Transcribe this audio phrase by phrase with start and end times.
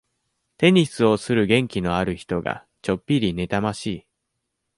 [0.57, 4.07] テニスをする元気のある人が、ちょっぴり妬ましい。